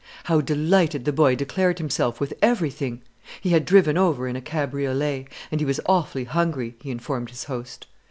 [0.23, 3.03] How delighted the boy declared himself with every thing!
[3.39, 7.43] He had driven over in a cabriolet, and he was awfully hungry, he informed his
[7.43, 7.85] host.